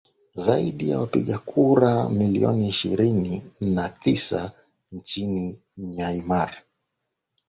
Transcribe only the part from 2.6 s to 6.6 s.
ishirini na tisa nchi nyanmar